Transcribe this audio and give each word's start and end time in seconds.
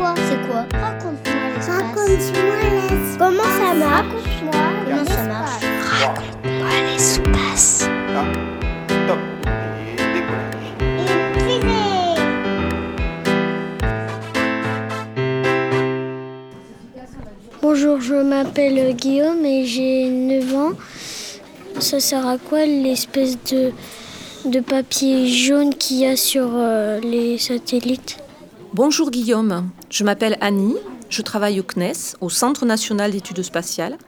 quoi 0.00 0.14
C'est 0.16 0.48
quoi 0.48 0.64
Raconte-moi 0.80 1.48
l'espace. 1.54 1.76
Raconte-moi 1.76 2.56
l'espace. 2.72 3.16
Comment 3.18 3.42
ça 3.42 3.74
marche 3.74 4.06
Raconte-moi 4.06 4.60
Comment 4.86 5.04
ça 5.04 5.24
marche 5.24 5.64
Raconte-moi 5.84 6.68
l'espace. 6.90 7.88
Top. 9.06 9.18
Bonjour, 17.62 18.00
je 18.00 18.14
m'appelle 18.14 18.96
Guillaume 18.96 19.44
et 19.44 19.66
j'ai 19.66 20.08
9 20.08 20.54
ans. 20.54 20.72
Ça 21.78 22.00
sert 22.00 22.26
à 22.26 22.38
quoi 22.38 22.64
l'espèce 22.64 23.36
de, 23.50 23.72
de 24.46 24.60
papier 24.60 25.28
jaune 25.28 25.74
qu'il 25.74 25.98
y 25.98 26.06
a 26.06 26.16
sur 26.16 26.48
euh, 26.54 27.00
les 27.00 27.36
satellites? 27.38 28.16
Bonjour 28.72 29.10
Guillaume, 29.10 29.68
je 29.90 30.04
m'appelle 30.04 30.38
Annie, 30.40 30.76
je 31.08 31.22
travaille 31.22 31.58
au 31.58 31.64
CNES, 31.64 32.14
au 32.20 32.30
Centre 32.30 32.64
national 32.64 33.10
d'études 33.10 33.42
spatiales, 33.42 33.98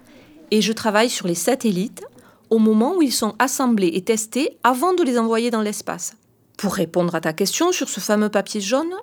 et 0.53 0.63
je 0.63 0.73
travaille 0.73 1.11
sur 1.11 1.27
les 1.27 1.35
satellites 1.35 2.05
au 2.49 2.61
moment 2.61 2.95
où 2.95 3.03
ils 3.03 3.13
sont 3.13 3.35
assemblés 3.41 3.91
et 3.95 4.03
testés 4.03 4.57
avant 4.63 4.95
de 4.95 5.03
les 5.03 5.19
envoyer 5.19 5.51
dans 5.51 5.63
l'espace. 5.63 6.15
Pour 6.57 6.75
répondre 6.75 7.17
à 7.17 7.21
ta 7.21 7.33
question 7.33 7.73
sur 7.73 7.89
ce 7.89 7.99
fameux 7.99 8.29
papier 8.29 8.61
jaune, 8.61 8.95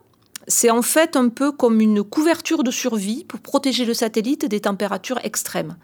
c'est 0.47 0.69
en 0.69 0.81
fait 0.81 1.17
un 1.17 1.27
peu 1.27 1.51
comme 1.51 1.81
une 1.81 2.03
couverture 2.03 2.63
de 2.63 2.71
survie 2.71 3.25
pour 3.25 3.41
protéger 3.41 3.83
le 3.83 3.93
satellite 3.93 4.45
des 4.45 4.61
températures 4.61 5.19
extrêmes. 5.25 5.75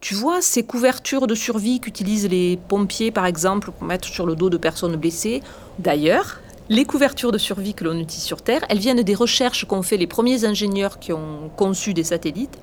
Tu 0.00 0.14
vois, 0.14 0.42
ces 0.42 0.64
couvertures 0.64 1.28
de 1.28 1.36
survie 1.36 1.78
qu'utilisent 1.78 2.28
les 2.28 2.56
pompiers, 2.56 3.12
par 3.12 3.26
exemple, 3.26 3.70
pour 3.70 3.86
mettre 3.86 4.08
sur 4.08 4.26
le 4.26 4.34
dos 4.34 4.50
de 4.50 4.56
personnes 4.56 4.96
blessées? 4.96 5.42
D'ailleurs, 5.78 6.40
les 6.68 6.84
couvertures 6.84 7.32
de 7.32 7.38
survie 7.38 7.74
que 7.74 7.84
l'on 7.84 7.98
utilise 7.98 8.24
sur 8.24 8.42
Terre, 8.42 8.64
elles 8.68 8.78
viennent 8.78 9.02
des 9.02 9.14
recherches 9.14 9.66
qu'ont 9.66 9.82
fait 9.82 9.96
les 9.96 10.06
premiers 10.06 10.44
ingénieurs 10.44 10.98
qui 10.98 11.12
ont 11.12 11.50
conçu 11.56 11.94
des 11.94 12.04
satellites 12.04 12.58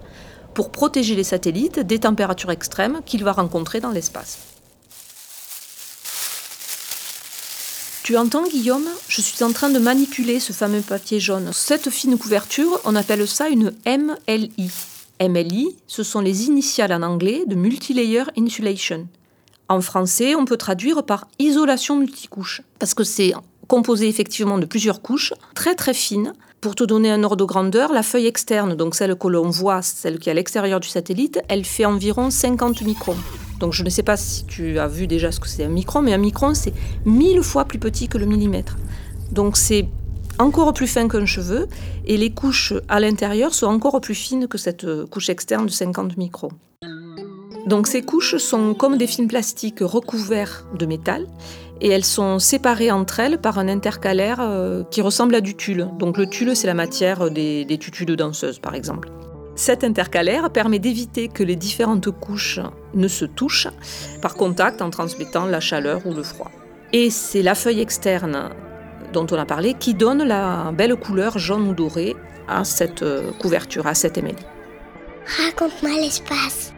pour 0.54 0.72
protéger 0.72 1.16
les 1.16 1.24
satellites 1.24 1.80
des 1.80 2.00
températures 2.00 2.52
extrêmes 2.52 3.02
qu'ils 3.06 3.24
vont 3.24 3.32
rencontrer 3.32 3.80
dans 3.80 3.92
l'espace. 3.92 4.40
Tu 8.04 8.18
entends, 8.18 8.46
Guillaume? 8.46 8.88
Je 9.08 9.22
suis 9.22 9.44
en 9.46 9.54
train 9.54 9.70
de 9.70 9.80
manipuler 9.80 10.42
ce 10.42 10.52
fameux 10.52 10.82
papier 10.82 11.22
jaune. 11.22 11.52
Cette 11.54 11.90
fine 11.90 12.18
couverture, 12.18 12.82
on 12.84 12.98
appelle 12.98 13.26
ça 13.26 13.48
une 13.48 13.72
MLI. 13.88 14.70
MLI, 15.22 15.78
ce 15.88 16.04
sont 16.04 16.20
les 16.20 16.48
initiales 16.48 16.92
en 16.92 17.02
anglais 17.02 17.44
de 17.48 17.56
Multilayer 17.56 18.24
Insulation. 18.38 19.08
En 19.70 19.80
français, 19.80 20.36
on 20.36 20.44
peut 20.44 20.58
traduire 20.58 21.04
par 21.04 21.28
isolation 21.40 21.96
multicouche, 21.96 22.62
parce 22.78 22.94
que 22.94 23.06
c'est 23.06 23.34
composé 23.74 24.08
effectivement 24.08 24.60
de 24.60 24.68
plusieurs 24.68 25.02
couches, 25.02 25.34
très 25.56 25.74
très 25.74 25.96
fines. 25.96 26.34
Pour 26.62 26.76
te 26.76 26.84
donner 26.84 27.10
un 27.10 27.24
ordre 27.24 27.38
de 27.38 27.44
grandeur, 27.44 27.92
la 27.92 28.04
feuille 28.04 28.28
externe, 28.28 28.76
donc 28.76 28.94
celle 28.94 29.16
que 29.16 29.28
l'on 29.28 29.50
voit, 29.50 29.82
celle 29.82 30.20
qui 30.20 30.30
est 30.30 30.32
à 30.32 30.36
l'extérieur 30.36 30.80
du 30.80 30.88
satellite, 30.88 31.42
elle 31.48 31.66
fait 31.66 31.86
environ 31.86 32.30
50 32.30 32.84
microns. 32.84 33.18
Donc 33.60 33.74
je 33.74 33.84
ne 33.84 33.90
sais 33.90 34.04
pas 34.04 34.16
si 34.16 34.46
tu 34.46 34.78
as 34.78 34.88
vu 34.88 35.08
déjà 35.08 35.32
ce 35.32 35.40
que 35.40 35.48
c'est 35.48 35.64
un 35.64 35.70
micron, 35.70 36.04
mais 36.04 36.14
un 36.14 36.20
micron 36.20 36.54
c'est 36.54 36.72
mille 37.04 37.42
fois 37.42 37.66
plus 37.66 37.80
petit 37.80 38.08
que 38.08 38.20
le 38.20 38.28
millimètre. 38.28 38.78
Donc 39.32 39.58
c'est 39.58 39.88
encore 40.38 40.72
plus 40.74 40.86
fin 40.86 41.08
qu'un 41.08 41.26
cheveu 41.26 41.68
et 42.06 42.18
les 42.18 42.30
couches 42.30 42.76
à 42.90 43.00
l'intérieur 43.00 43.56
sont 43.56 43.66
encore 43.66 44.00
plus 44.02 44.14
fines 44.14 44.48
que 44.48 44.60
cette 44.60 44.86
couche 45.06 45.30
externe 45.30 45.66
de 45.66 45.72
50 45.72 46.16
microns. 46.18 46.52
Donc 47.66 47.88
ces 47.88 48.04
couches 48.04 48.38
sont 48.38 48.76
comme 48.76 48.98
des 48.98 49.08
films 49.08 49.30
plastiques 49.30 49.80
recouverts 49.80 50.66
de 50.78 50.86
métal 50.86 51.26
et 51.84 51.90
elles 51.90 52.06
sont 52.06 52.40
séparées 52.40 52.90
entre 52.90 53.20
elles 53.20 53.38
par 53.38 53.60
un 53.60 53.68
intercalaire 53.68 54.40
euh, 54.40 54.84
qui 54.90 55.02
ressemble 55.02 55.36
à 55.36 55.42
du 55.42 55.56
tulle. 55.56 55.90
Donc 56.00 56.18
le 56.18 56.26
tulle 56.26 56.56
c'est 56.56 56.66
la 56.66 56.74
matière 56.74 57.30
des, 57.30 57.66
des 57.66 57.78
tutus 57.78 58.08
de 58.08 58.16
danseuses 58.16 58.58
par 58.58 58.74
exemple. 58.74 59.10
Cet 59.56 59.84
intercalaire 59.84 60.50
permet 60.50 60.80
d'éviter 60.80 61.28
que 61.28 61.44
les 61.44 61.56
différentes 61.56 62.10
couches 62.10 62.60
ne 62.96 63.08
se 63.08 63.26
touchent 63.26 63.68
par 64.22 64.34
contact 64.34 64.82
en 64.82 64.90
transmettant 64.90 65.46
la 65.46 65.60
chaleur 65.60 66.08
ou 66.08 66.14
le 66.14 66.24
froid. 66.24 66.50
Et 66.92 67.12
c'est 67.12 67.44
la 67.44 67.54
feuille 67.54 67.82
externe 67.82 68.50
dont 69.12 69.28
on 69.30 69.38
a 69.38 69.46
parlé 69.46 69.76
qui 69.76 69.94
donne 69.94 70.24
la 70.24 70.72
belle 70.72 70.96
couleur 70.96 71.38
jaune 71.38 71.68
ou 71.68 71.74
dorée 71.74 72.16
à 72.48 72.64
cette 72.64 73.04
euh, 73.04 73.32
couverture, 73.40 73.86
à 73.86 73.94
cette 73.94 74.18
MLI. 74.18 74.36
Raconte-moi 75.38 75.92
l'espace. 76.02 76.73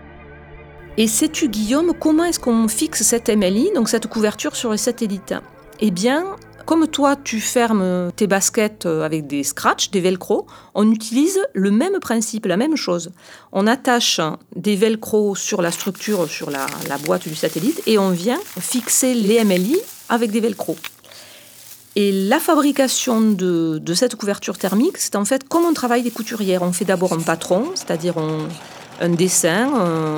Et 0.97 1.07
sais-tu, 1.07 1.49
Guillaume, 1.49 1.91
comment 1.99 2.23
est-ce 2.23 2.39
qu'on 2.39 2.69
fixe 2.69 3.03
cette 3.03 3.29
MLI, 3.29 3.71
donc 3.75 3.89
cette 3.89 4.07
couverture 4.07 4.55
sur 4.55 4.71
les 4.71 4.77
satellites 4.77 5.33
Eh 5.81 5.91
bien, 5.91 6.23
comme 6.65 6.87
toi, 6.87 7.17
tu 7.21 7.41
fermes 7.41 8.13
tes 8.15 8.27
baskets 8.27 8.85
avec 8.85 9.27
des 9.27 9.43
scratchs, 9.43 9.91
des 9.91 9.99
velcro, 9.99 10.47
on 10.73 10.89
utilise 10.89 11.37
le 11.53 11.69
même 11.69 11.99
principe, 11.99 12.45
la 12.45 12.55
même 12.55 12.77
chose. 12.77 13.11
On 13.51 13.67
attache 13.67 14.21
des 14.55 14.77
velcro 14.77 15.35
sur 15.35 15.61
la 15.61 15.71
structure, 15.71 16.29
sur 16.29 16.49
la, 16.49 16.65
boîte 17.03 17.27
du 17.27 17.35
satellite, 17.35 17.81
et 17.87 17.97
on 17.97 18.11
vient 18.11 18.39
fixer 18.57 19.15
les 19.15 19.43
MLI 19.43 19.75
avec 20.07 20.31
des 20.31 20.39
velcro. 20.39 20.77
Et 21.97 22.13
la 22.13 22.39
fabrication 22.39 23.19
de 23.19 23.93
cette 23.93 24.15
couverture 24.15 24.57
thermique, 24.57 24.97
c'est 24.97 25.17
en 25.17 25.25
fait 25.25 25.45
comme 25.47 25.65
on 25.65 25.73
travaille 25.73 26.03
des 26.03 26.11
couturières. 26.11 26.61
On 26.61 26.71
fait 26.71 26.85
d'abord 26.85 27.11
un 27.11 27.19
patron, 27.19 27.71
c'est-à-dire 27.75 28.17
on, 28.17 28.47
un 28.99 29.09
dessin, 29.09 29.73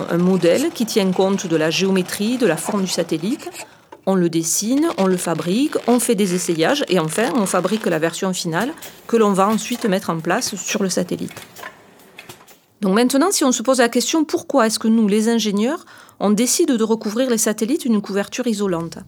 un, 0.10 0.18
modèle 0.18 0.70
qui 0.74 0.86
tient 0.86 1.12
compte 1.12 1.48
de 1.48 1.56
la 1.56 1.70
géométrie, 1.70 2.38
de 2.38 2.46
la 2.46 2.58
forme 2.58 2.82
du 2.82 2.92
satellite. 2.92 3.50
On 4.06 4.16
le 4.16 4.30
dessine, 4.30 4.88
on 4.98 5.06
le 5.06 5.18
fabrique, 5.18 5.76
on 5.88 6.00
fait 6.00 6.16
des 6.16 6.34
essayages 6.34 6.84
et 6.88 7.00
enfin 7.00 7.30
on 7.36 7.46
fabrique 7.46 7.86
la 7.86 8.00
version 8.00 8.32
finale 8.34 8.72
que 9.08 9.18
l'on 9.18 9.34
va 9.34 9.48
ensuite 9.48 9.86
mettre 9.86 10.10
en 10.10 10.20
place 10.20 10.56
sur 10.56 10.82
le 10.82 10.90
satellite. 10.90 11.34
Donc 12.82 12.94
maintenant, 12.94 13.32
si 13.32 13.44
on 13.44 13.52
se 13.52 13.64
pose 13.64 13.80
la 13.80 13.90
question 13.90 14.24
pourquoi 14.24 14.68
est-ce 14.68 14.80
que 14.80 14.88
nous, 14.88 15.08
les 15.08 15.30
ingénieurs, 15.30 15.86
on 16.20 16.30
décide 16.30 16.72
de 16.72 16.84
recouvrir 16.84 17.30
les 17.30 17.38
satellites 17.38 17.82
d'une 17.82 18.02
couverture 18.02 18.48
isolante? 18.48 19.00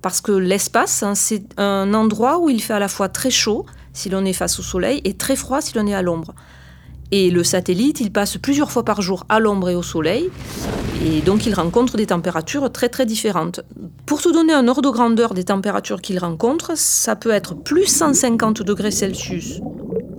Parce 0.00 0.20
que 0.20 0.32
l'espace, 0.32 1.02
hein, 1.02 1.14
c'est 1.14 1.44
un 1.58 1.94
endroit 1.94 2.38
où 2.38 2.50
il 2.50 2.60
fait 2.60 2.72
à 2.72 2.78
la 2.78 2.88
fois 2.88 3.08
très 3.08 3.30
chaud 3.30 3.66
si 3.92 4.08
l'on 4.08 4.24
est 4.24 4.32
face 4.32 4.58
au 4.58 4.62
soleil 4.62 5.00
et 5.04 5.14
très 5.14 5.36
froid 5.36 5.60
si 5.60 5.74
l'on 5.76 5.86
est 5.86 5.94
à 5.94 6.02
l'ombre. 6.02 6.34
Et 7.14 7.30
le 7.30 7.44
satellite, 7.44 8.00
il 8.00 8.10
passe 8.10 8.38
plusieurs 8.38 8.72
fois 8.72 8.86
par 8.86 9.02
jour 9.02 9.26
à 9.28 9.38
l'ombre 9.38 9.68
et 9.68 9.74
au 9.74 9.82
soleil, 9.82 10.30
et 11.04 11.20
donc 11.20 11.44
il 11.44 11.52
rencontre 11.52 11.98
des 11.98 12.06
températures 12.06 12.72
très 12.72 12.88
très 12.88 13.04
différentes. 13.04 13.60
Pour 14.06 14.22
te 14.22 14.32
donner 14.32 14.54
un 14.54 14.66
ordre 14.66 14.80
de 14.80 14.88
grandeur 14.88 15.34
des 15.34 15.44
températures 15.44 16.00
qu'il 16.00 16.18
rencontre, 16.18 16.72
ça 16.74 17.14
peut 17.14 17.30
être 17.30 17.54
plus 17.54 17.84
150 17.84 18.62
degrés 18.62 18.90
Celsius 18.90 19.60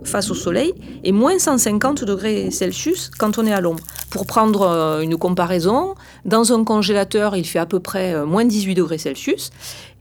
face 0.03 0.29
au 0.29 0.35
soleil 0.35 0.73
et 1.03 1.11
moins 1.11 1.39
150 1.39 2.03
degrés 2.03 2.51
Celsius 2.51 3.09
quand 3.17 3.39
on 3.39 3.45
est 3.47 3.53
à 3.53 3.61
l'ombre. 3.61 3.83
Pour 4.11 4.27
prendre 4.27 4.99
une 5.01 5.17
comparaison, 5.17 5.95
dans 6.25 6.53
un 6.53 6.63
congélateur, 6.63 7.35
il 7.35 7.45
fait 7.45 7.57
à 7.59 7.65
peu 7.65 7.79
près 7.79 8.23
moins 8.25 8.45
18 8.45 8.75
degrés 8.75 8.99
Celsius. 8.99 9.49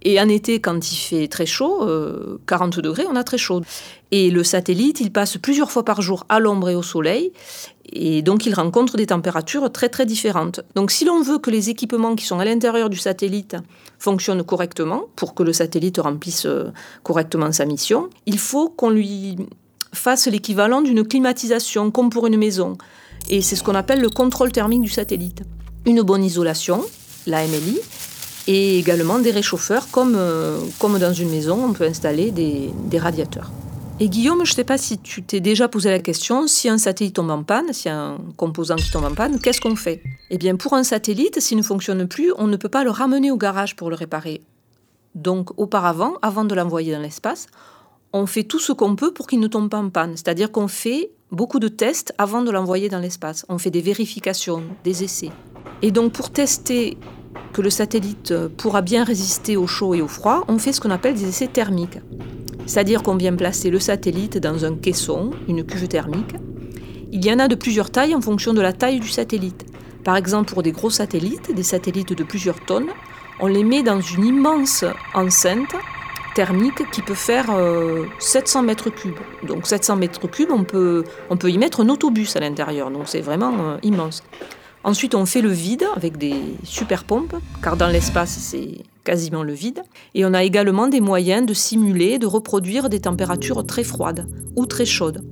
Et 0.04 0.20
en 0.20 0.28
été, 0.28 0.60
quand 0.60 0.92
il 0.92 0.96
fait 0.96 1.28
très 1.28 1.46
chaud, 1.46 1.82
euh, 1.82 2.38
40 2.46 2.80
degrés, 2.80 3.04
on 3.08 3.16
a 3.16 3.24
très 3.24 3.38
chaud. 3.38 3.62
Et 4.10 4.30
le 4.30 4.44
satellite, 4.44 5.00
il 5.00 5.12
passe 5.12 5.38
plusieurs 5.38 5.70
fois 5.70 5.84
par 5.84 6.02
jour 6.02 6.26
à 6.28 6.40
l'ombre 6.40 6.68
et 6.70 6.74
au 6.74 6.82
soleil. 6.82 7.32
Et 7.92 8.22
donc, 8.22 8.44
il 8.46 8.54
rencontre 8.54 8.96
des 8.96 9.06
températures 9.06 9.70
très, 9.70 9.88
très 9.88 10.04
différentes. 10.04 10.60
Donc, 10.74 10.90
si 10.90 11.04
l'on 11.04 11.22
veut 11.22 11.38
que 11.38 11.50
les 11.50 11.70
équipements 11.70 12.16
qui 12.16 12.26
sont 12.26 12.38
à 12.40 12.44
l'intérieur 12.44 12.90
du 12.90 12.98
satellite 12.98 13.56
fonctionnent 13.98 14.42
correctement, 14.42 15.04
pour 15.14 15.34
que 15.34 15.42
le 15.42 15.52
satellite 15.52 15.98
remplisse 15.98 16.46
correctement 17.02 17.52
sa 17.52 17.64
mission, 17.64 18.10
il 18.26 18.38
faut 18.38 18.68
qu'on 18.68 18.90
lui 18.90 19.36
fasse 19.92 20.26
l'équivalent 20.26 20.82
d'une 20.82 21.06
climatisation, 21.06 21.90
comme 21.90 22.10
pour 22.10 22.26
une 22.26 22.36
maison. 22.36 22.76
Et 23.28 23.42
c'est 23.42 23.56
ce 23.56 23.62
qu'on 23.62 23.74
appelle 23.74 24.00
le 24.00 24.10
contrôle 24.10 24.52
thermique 24.52 24.82
du 24.82 24.90
satellite. 24.90 25.42
Une 25.84 26.02
bonne 26.02 26.24
isolation, 26.24 26.84
la 27.26 27.46
MLI, 27.46 27.78
et 28.46 28.78
également 28.78 29.18
des 29.18 29.30
réchauffeurs, 29.30 29.88
comme, 29.90 30.14
euh, 30.16 30.58
comme 30.78 30.98
dans 30.98 31.12
une 31.12 31.30
maison, 31.30 31.64
on 31.64 31.72
peut 31.72 31.84
installer 31.84 32.30
des, 32.30 32.70
des 32.86 32.98
radiateurs. 32.98 33.50
Et 34.00 34.08
Guillaume, 34.08 34.44
je 34.44 34.50
ne 34.52 34.56
sais 34.56 34.64
pas 34.64 34.78
si 34.78 34.98
tu 34.98 35.22
t'es 35.22 35.40
déjà 35.40 35.68
posé 35.68 35.90
la 35.90 36.00
question, 36.00 36.48
si 36.48 36.68
un 36.68 36.78
satellite 36.78 37.14
tombe 37.14 37.30
en 37.30 37.44
panne, 37.44 37.72
si 37.72 37.88
un 37.88 38.18
composant 38.36 38.74
qui 38.74 38.90
tombe 38.90 39.04
en 39.04 39.14
panne, 39.14 39.38
qu'est-ce 39.38 39.60
qu'on 39.60 39.76
fait? 39.76 40.02
Eh 40.30 40.38
bien, 40.38 40.56
pour 40.56 40.74
un 40.74 40.82
satellite, 40.82 41.38
s'il 41.40 41.56
ne 41.58 41.62
fonctionne 41.62 42.08
plus, 42.08 42.32
on 42.36 42.48
ne 42.48 42.56
peut 42.56 42.68
pas 42.68 42.82
le 42.82 42.90
ramener 42.90 43.30
au 43.30 43.36
garage 43.36 43.76
pour 43.76 43.90
le 43.90 43.94
réparer. 43.94 44.42
Donc, 45.14 45.50
auparavant, 45.56 46.14
avant 46.22 46.44
de 46.44 46.54
l'envoyer 46.54 46.92
dans 46.92 47.00
l'espace, 47.00 47.46
on 48.12 48.26
fait 48.26 48.44
tout 48.44 48.58
ce 48.58 48.72
qu'on 48.72 48.96
peut 48.96 49.12
pour 49.12 49.26
qu'il 49.26 49.40
ne 49.40 49.46
tombe 49.46 49.68
pas 49.68 49.78
en 49.78 49.90
panne. 49.90 50.16
C'est-à-dire 50.16 50.50
qu'on 50.50 50.68
fait 50.68 51.10
beaucoup 51.30 51.60
de 51.60 51.68
tests 51.68 52.12
avant 52.18 52.42
de 52.42 52.50
l'envoyer 52.50 52.88
dans 52.88 52.98
l'espace. 52.98 53.46
On 53.48 53.58
fait 53.58 53.70
des 53.70 53.82
vérifications, 53.82 54.64
des 54.84 55.04
essais. 55.04 55.30
Et 55.82 55.90
donc, 55.90 56.12
pour 56.12 56.30
tester 56.30 56.98
que 57.52 57.62
le 57.62 57.70
satellite 57.70 58.34
pourra 58.56 58.82
bien 58.82 59.04
résister 59.04 59.56
au 59.56 59.66
chaud 59.66 59.94
et 59.94 60.02
au 60.02 60.08
froid, 60.08 60.44
on 60.48 60.58
fait 60.58 60.72
ce 60.72 60.80
qu'on 60.80 60.90
appelle 60.90 61.14
des 61.14 61.28
essais 61.28 61.48
thermiques. 61.48 61.98
C'est-à-dire 62.66 63.02
qu'on 63.02 63.16
vient 63.16 63.34
placer 63.34 63.70
le 63.70 63.80
satellite 63.80 64.38
dans 64.38 64.64
un 64.64 64.74
caisson, 64.74 65.30
une 65.48 65.64
cuve 65.64 65.88
thermique. 65.88 66.34
Il 67.10 67.24
y 67.24 67.32
en 67.32 67.38
a 67.38 67.48
de 67.48 67.54
plusieurs 67.54 67.90
tailles 67.90 68.14
en 68.14 68.20
fonction 68.20 68.54
de 68.54 68.60
la 68.60 68.72
taille 68.72 69.00
du 69.00 69.08
satellite. 69.08 69.66
Par 70.04 70.16
exemple, 70.16 70.52
pour 70.52 70.62
des 70.62 70.72
gros 70.72 70.90
satellites, 70.90 71.54
des 71.54 71.62
satellites 71.62 72.12
de 72.12 72.24
plusieurs 72.24 72.60
tonnes, 72.60 72.88
on 73.40 73.46
les 73.46 73.64
met 73.64 73.82
dans 73.82 74.00
une 74.00 74.24
immense 74.24 74.84
enceinte 75.14 75.74
thermique 76.34 76.90
qui 76.90 77.02
peut 77.02 77.14
faire 77.14 77.46
700 78.18 78.62
mètres 78.62 78.90
cubes. 78.90 79.18
Donc 79.46 79.66
700 79.66 79.96
mètres 79.96 80.26
cubes, 80.28 80.50
on 80.50 80.64
peut, 80.64 81.04
y 81.44 81.58
mettre 81.58 81.82
un 81.82 81.88
autobus 81.88 82.34
à 82.36 82.40
l'intérieur. 82.40 82.90
Donc 82.90 83.02
c'est 83.06 83.20
vraiment 83.20 83.76
immense. 83.82 84.22
Ensuite, 84.84 85.14
on 85.14 85.26
fait 85.26 85.42
le 85.42 85.50
vide 85.50 85.86
avec 85.94 86.18
des 86.18 86.34
super 86.64 87.04
pompes, 87.04 87.36
car 87.62 87.76
dans 87.76 87.86
l'espace, 87.86 88.36
c'est 88.36 88.78
quasiment 89.04 89.42
le 89.42 89.52
vide. 89.52 89.82
Et 90.14 90.24
on 90.24 90.34
a 90.34 90.42
également 90.42 90.88
des 90.88 91.00
moyens 91.00 91.46
de 91.46 91.54
simuler, 91.54 92.18
de 92.18 92.26
reproduire 92.26 92.88
des 92.88 93.00
températures 93.00 93.64
très 93.64 93.84
froides 93.84 94.26
ou 94.56 94.66
très 94.66 94.86
chaudes. 94.86 95.22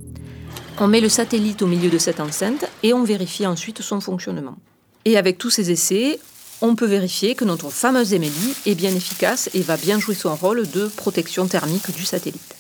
On 0.79 0.87
met 0.87 1.01
le 1.01 1.09
satellite 1.09 1.63
au 1.63 1.67
milieu 1.67 1.91
de 1.91 1.99
cette 1.99 2.21
enceinte 2.21 2.65
et 2.83 2.95
on 2.95 3.05
vérifie 3.05 3.47
ensuite 3.47 3.83
son 3.83 4.01
fonctionnement. 4.01 4.57
Et 5.05 5.19
avec 5.19 5.37
tous 5.37 5.51
ces 5.51 5.71
essais, 5.71 6.19
on 6.63 6.75
peut 6.75 6.87
vérifier 6.87 7.35
que 7.35 7.45
notre 7.45 7.71
fameuse 7.71 8.15
Émilie 8.15 8.55
est 8.67 8.75
bien 8.75 8.95
efficace 8.95 9.51
et 9.55 9.63
va 9.63 9.77
bien 9.77 9.99
jouer 9.99 10.15
son 10.15 10.35
rôle 10.35 10.71
de 10.71 10.87
protection 10.87 11.47
thermique 11.47 11.91
du 11.95 12.05
satellite. 12.05 12.60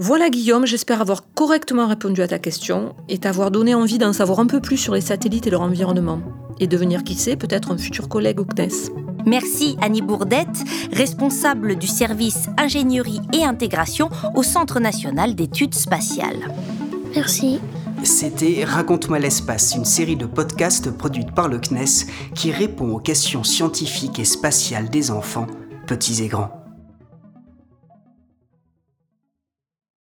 Voilà 0.00 0.28
Guillaume, 0.28 0.66
j'espère 0.66 1.00
avoir 1.00 1.22
correctement 1.34 1.86
répondu 1.86 2.20
à 2.20 2.26
ta 2.26 2.40
question 2.40 2.96
et 3.08 3.18
t'avoir 3.18 3.52
donné 3.52 3.76
envie 3.76 3.98
d'en 3.98 4.12
savoir 4.12 4.40
un 4.40 4.46
peu 4.46 4.60
plus 4.60 4.76
sur 4.76 4.92
les 4.92 5.00
satellites 5.00 5.46
et 5.46 5.50
leur 5.50 5.60
environnement, 5.60 6.20
et 6.58 6.66
devenir 6.66 7.04
qui 7.04 7.14
sait 7.14 7.36
peut-être 7.36 7.70
un 7.70 7.78
futur 7.78 8.08
collègue 8.08 8.40
au 8.40 8.44
CNES. 8.44 8.90
Merci 9.24 9.76
Annie 9.80 10.02
Bourdette, 10.02 10.64
responsable 10.92 11.76
du 11.76 11.86
service 11.86 12.48
ingénierie 12.58 13.20
et 13.32 13.44
intégration 13.44 14.10
au 14.34 14.42
Centre 14.42 14.80
national 14.80 15.36
d'études 15.36 15.74
spatiales. 15.76 16.52
Merci. 17.14 17.60
C'était 18.02 18.64
Raconte-moi 18.64 19.20
l'espace, 19.20 19.76
une 19.76 19.84
série 19.84 20.16
de 20.16 20.26
podcasts 20.26 20.90
produite 20.90 21.30
par 21.30 21.48
le 21.48 21.60
CNES 21.60 22.10
qui 22.34 22.50
répond 22.50 22.90
aux 22.90 22.98
questions 22.98 23.44
scientifiques 23.44 24.18
et 24.18 24.24
spatiales 24.24 24.90
des 24.90 25.12
enfants, 25.12 25.46
petits 25.86 26.24
et 26.24 26.26
grands. 26.26 26.63